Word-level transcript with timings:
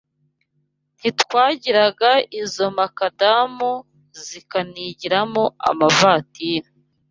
Ntitwagiraga 0.99 2.11
izo 2.41 2.65
makadamu 2.77 3.69
Zikanigiramo 4.25 5.43
amavatiri 5.69 6.69